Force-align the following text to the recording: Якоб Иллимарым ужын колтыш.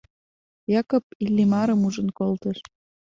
Якоб 0.79 1.05
Иллимарым 1.23 1.81
ужын 1.87 2.07
колтыш. 2.17 2.57